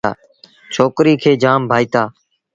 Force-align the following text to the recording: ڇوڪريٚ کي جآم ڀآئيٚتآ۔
ڇوڪريٚ 0.73 1.19
کي 1.21 1.31
جآم 1.43 1.61
ڀآئيٚتآ۔ 1.69 2.03